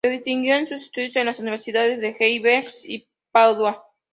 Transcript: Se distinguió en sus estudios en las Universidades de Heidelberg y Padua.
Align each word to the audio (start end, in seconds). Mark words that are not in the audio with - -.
Se 0.03 0.09
distinguió 0.09 0.55
en 0.55 0.65
sus 0.65 0.81
estudios 0.85 1.15
en 1.15 1.27
las 1.27 1.37
Universidades 1.37 2.01
de 2.01 2.15
Heidelberg 2.19 2.71
y 2.85 3.07
Padua. 3.31 3.85